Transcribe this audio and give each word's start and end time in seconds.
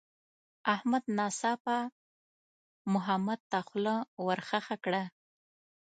احمد 0.73 1.03
ناڅاپه 1.17 1.77
محمد 2.93 3.39
ته 3.51 3.59
خوله 3.67 3.95
ورخښه 4.25 4.75
کړه. 4.85 5.03